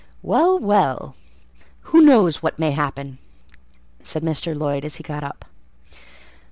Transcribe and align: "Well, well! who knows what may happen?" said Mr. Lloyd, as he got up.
"Well, 0.23 0.57
well! 0.57 1.15
who 1.81 2.01
knows 2.01 2.41
what 2.41 2.57
may 2.57 2.71
happen?" 2.71 3.19
said 4.01 4.23
Mr. 4.23 4.57
Lloyd, 4.57 4.83
as 4.83 4.95
he 4.95 5.03
got 5.03 5.23
up. 5.23 5.45